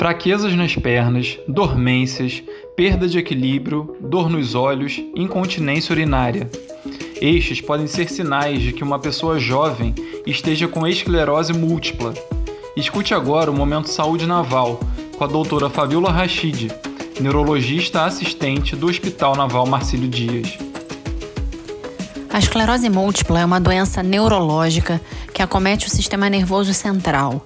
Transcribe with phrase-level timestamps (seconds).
[0.00, 2.42] fraquezas nas pernas, dormências,
[2.74, 6.50] perda de equilíbrio, dor nos olhos, incontinência urinária.
[7.20, 9.94] Estes podem ser sinais de que uma pessoa jovem
[10.26, 12.14] esteja com esclerose múltipla.
[12.74, 14.80] Escute agora o Momento Saúde Naval
[15.18, 16.72] com a doutora Fabiola Rachid,
[17.20, 20.56] neurologista assistente do Hospital Naval Marcílio Dias.
[22.32, 24.98] A esclerose múltipla é uma doença neurológica
[25.34, 27.44] que acomete o sistema nervoso central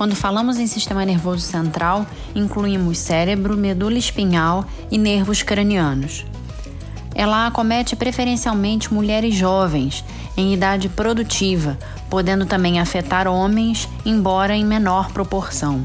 [0.00, 6.24] quando falamos em sistema nervoso central, incluímos cérebro, medula espinhal e nervos cranianos.
[7.14, 10.02] Ela acomete preferencialmente mulheres jovens,
[10.38, 11.78] em idade produtiva,
[12.08, 15.84] podendo também afetar homens, embora em menor proporção.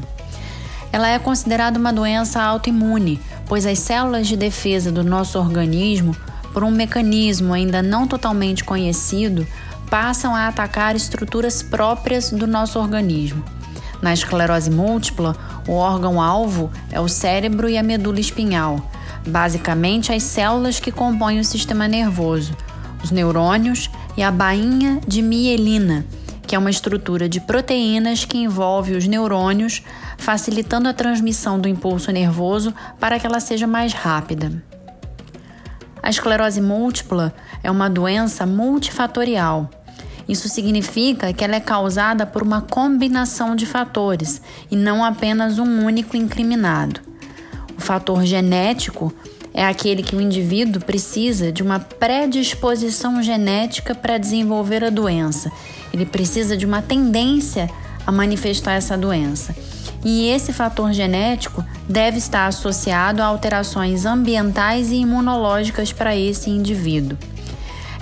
[0.90, 6.16] Ela é considerada uma doença autoimune, pois as células de defesa do nosso organismo,
[6.54, 9.46] por um mecanismo ainda não totalmente conhecido,
[9.90, 13.44] passam a atacar estruturas próprias do nosso organismo.
[14.02, 18.90] Na esclerose múltipla, o órgão-alvo é o cérebro e a medula espinhal,
[19.26, 22.56] basicamente as células que compõem o sistema nervoso,
[23.02, 26.04] os neurônios e a bainha de mielina,
[26.46, 29.82] que é uma estrutura de proteínas que envolve os neurônios,
[30.16, 34.62] facilitando a transmissão do impulso nervoso para que ela seja mais rápida.
[36.02, 39.68] A esclerose múltipla é uma doença multifatorial
[40.28, 45.84] isso significa que ela é causada por uma combinação de fatores e não apenas um
[45.84, 47.00] único incriminado.
[47.76, 49.12] O fator genético
[49.54, 55.50] é aquele que o indivíduo precisa de uma predisposição genética para desenvolver a doença.
[55.92, 57.70] Ele precisa de uma tendência
[58.06, 59.54] a manifestar essa doença.
[60.04, 67.16] E esse fator genético deve estar associado a alterações ambientais e imunológicas para esse indivíduo.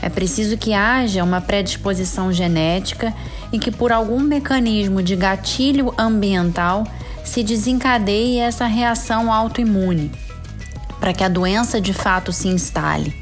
[0.05, 3.11] É preciso que haja uma predisposição genética
[3.51, 6.87] e que, por algum mecanismo de gatilho ambiental,
[7.25, 10.13] se desencadeie essa reação autoimune,
[11.01, 13.17] para que a doença de fato se instale.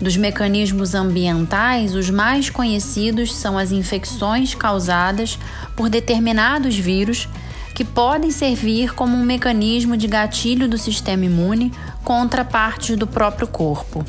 [0.00, 5.38] Dos mecanismos ambientais, os mais conhecidos são as infecções causadas
[5.76, 7.28] por determinados vírus
[7.74, 11.70] que podem servir como um mecanismo de gatilho do sistema imune
[12.02, 14.02] contra partes do próprio corpo.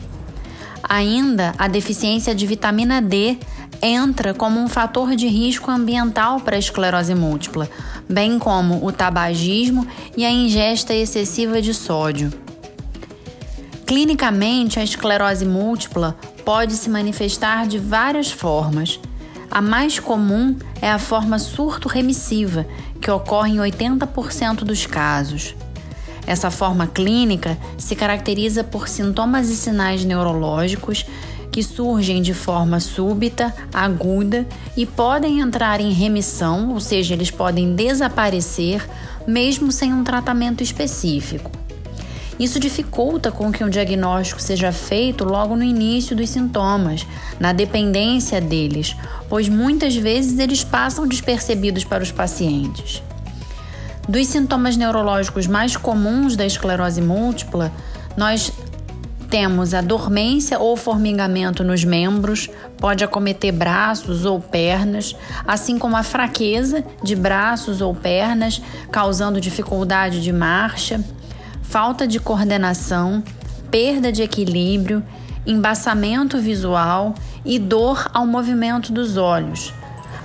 [0.89, 3.37] Ainda, a deficiência de vitamina D
[3.81, 7.69] entra como um fator de risco ambiental para a esclerose múltipla,
[8.07, 12.31] bem como o tabagismo e a ingesta excessiva de sódio.
[13.85, 18.99] Clinicamente, a esclerose múltipla pode se manifestar de várias formas.
[19.49, 22.65] A mais comum é a forma surto-remissiva,
[23.01, 25.55] que ocorre em 80% dos casos.
[26.27, 31.05] Essa forma clínica se caracteriza por sintomas e sinais neurológicos
[31.49, 34.45] que surgem de forma súbita, aguda
[34.75, 38.87] e podem entrar em remissão, ou seja, eles podem desaparecer
[39.25, 41.49] mesmo sem um tratamento específico.
[42.39, 47.07] Isso dificulta com que um diagnóstico seja feito logo no início dos sintomas,
[47.39, 48.95] na dependência deles,
[49.27, 53.01] pois muitas vezes eles passam despercebidos para os pacientes.
[54.07, 57.73] Dos sintomas neurológicos mais comuns da esclerose múltipla,
[58.15, 58.53] nós
[59.29, 65.13] temos a dormência ou formigamento nos membros, pode acometer braços ou pernas,
[65.45, 71.03] assim como a fraqueza de braços ou pernas, causando dificuldade de marcha,
[71.61, 73.21] falta de coordenação,
[73.69, 75.03] perda de equilíbrio,
[75.45, 77.13] embaçamento visual
[77.43, 79.73] e dor ao movimento dos olhos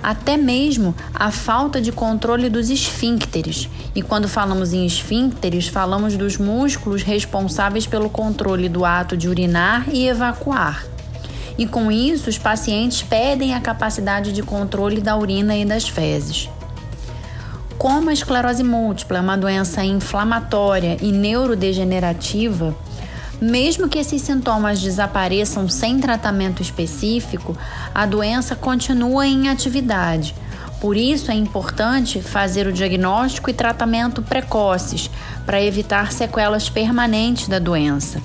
[0.03, 3.69] até mesmo a falta de controle dos esfíncteres.
[3.95, 9.85] E quando falamos em esfíncteres, falamos dos músculos responsáveis pelo controle do ato de urinar
[9.93, 10.85] e evacuar.
[11.57, 16.49] E com isso, os pacientes perdem a capacidade de controle da urina e das fezes.
[17.77, 22.75] Como a esclerose múltipla é uma doença inflamatória e neurodegenerativa,
[23.43, 27.57] mesmo que esses sintomas desapareçam sem tratamento específico,
[27.93, 30.33] a doença continua em atividade.
[30.79, 35.09] Por isso é importante fazer o diagnóstico e tratamento precoces
[35.45, 38.21] para evitar sequelas permanentes da doença.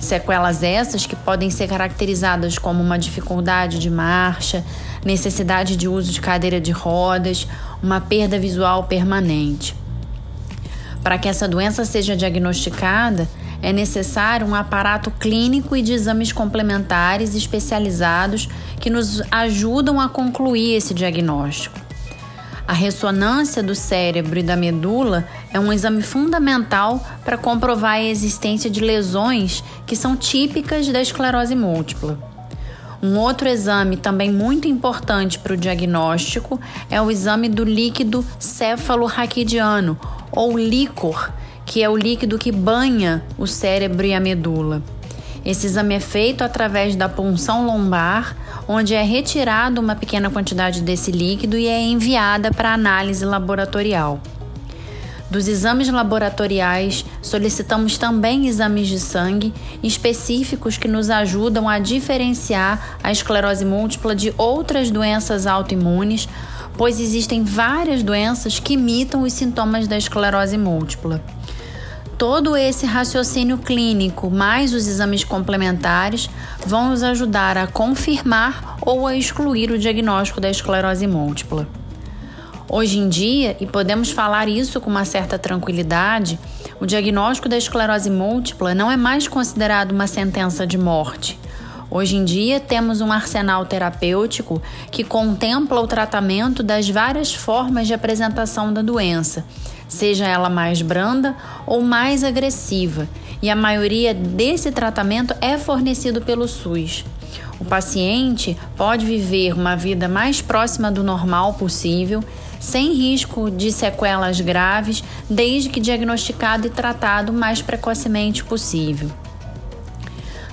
[0.00, 4.64] Sequelas essas que podem ser caracterizadas como uma dificuldade de marcha,
[5.04, 7.46] necessidade de uso de cadeira de rodas,
[7.82, 9.74] uma perda visual permanente.
[11.02, 13.28] Para que essa doença seja diagnosticada,
[13.62, 18.48] é necessário um aparato clínico e de exames complementares especializados
[18.80, 21.86] que nos ajudam a concluir esse diagnóstico.
[22.68, 28.68] A ressonância do cérebro e da medula é um exame fundamental para comprovar a existência
[28.68, 32.18] de lesões que são típicas da esclerose múltipla.
[33.00, 36.58] Um outro exame também muito importante para o diagnóstico
[36.90, 39.96] é o exame do líquido cefalorraquidiano,
[40.32, 41.30] ou líquor,
[41.66, 44.82] que é o líquido que banha o cérebro e a medula.
[45.44, 48.36] Esse exame é feito através da punção lombar,
[48.66, 54.20] onde é retirada uma pequena quantidade desse líquido e é enviada para análise laboratorial.
[55.28, 59.52] Dos exames laboratoriais, solicitamos também exames de sangue
[59.82, 66.28] específicos que nos ajudam a diferenciar a esclerose múltipla de outras doenças autoimunes,
[66.76, 71.20] pois existem várias doenças que imitam os sintomas da esclerose múltipla.
[72.18, 76.30] Todo esse raciocínio clínico, mais os exames complementares,
[76.66, 81.68] vão nos ajudar a confirmar ou a excluir o diagnóstico da esclerose múltipla.
[82.66, 86.38] Hoje em dia, e podemos falar isso com uma certa tranquilidade,
[86.80, 91.38] o diagnóstico da esclerose múltipla não é mais considerado uma sentença de morte.
[91.90, 94.60] Hoje em dia, temos um arsenal terapêutico
[94.90, 99.44] que contempla o tratamento das várias formas de apresentação da doença
[99.88, 101.36] seja ela mais branda
[101.66, 103.08] ou mais agressiva,
[103.42, 107.04] e a maioria desse tratamento é fornecido pelo SUS.
[107.58, 112.22] O paciente pode viver uma vida mais próxima do normal possível,
[112.60, 119.10] sem risco de sequelas graves, desde que diagnosticado e tratado o mais precocemente possível.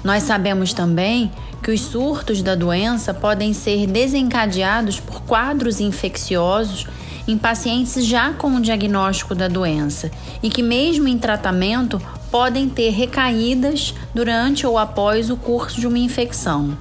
[0.04, 1.32] Nós sabemos também
[1.64, 6.88] que os surtos da doença podem ser desencadeados por quadros infecciosos
[7.26, 10.12] em pacientes já com o diagnóstico da doença
[10.42, 16.00] e que, mesmo em tratamento, podem ter recaídas durante ou após o curso de uma
[16.00, 16.78] infecção.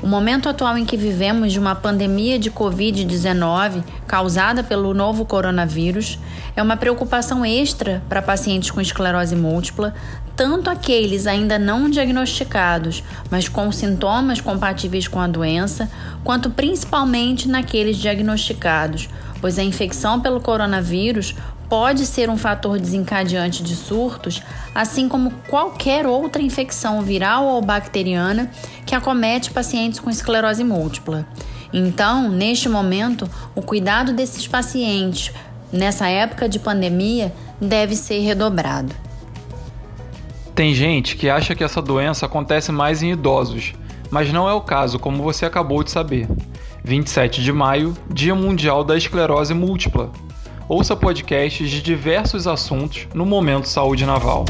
[0.00, 6.20] O momento atual em que vivemos de uma pandemia de Covid-19 causada pelo novo coronavírus
[6.54, 9.92] é uma preocupação extra para pacientes com esclerose múltipla,
[10.36, 15.90] tanto aqueles ainda não diagnosticados, mas com sintomas compatíveis com a doença,
[16.22, 19.08] quanto principalmente naqueles diagnosticados,
[19.40, 21.34] pois a infecção pelo coronavírus
[21.68, 24.42] pode ser um fator desencadeante de surtos,
[24.74, 28.50] assim como qualquer outra infecção viral ou bacteriana
[28.86, 31.26] que acomete pacientes com esclerose múltipla.
[31.72, 35.32] Então, neste momento, o cuidado desses pacientes
[35.72, 38.94] nessa época de pandemia deve ser redobrado.
[40.54, 43.74] Tem gente que acha que essa doença acontece mais em idosos,
[44.10, 46.26] mas não é o caso, como você acabou de saber.
[46.82, 50.10] 27 de maio, Dia Mundial da Esclerose Múltipla.
[50.68, 54.44] Ouça podcasts de diversos assuntos no Momento Saúde Naval.